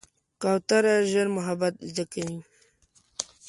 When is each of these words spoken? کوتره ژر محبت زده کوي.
کوتره 0.41 0.95
ژر 1.11 1.27
محبت 1.37 1.73
زده 1.89 2.05
کوي. 2.11 2.37